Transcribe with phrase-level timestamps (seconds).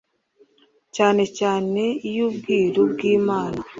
[0.95, 3.61] cyane cyane iy’Ubwiru bw’I bwami